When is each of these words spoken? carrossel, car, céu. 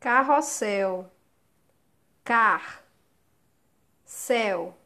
carrossel, 0.00 1.10
car, 2.24 2.82
céu. 4.04 4.76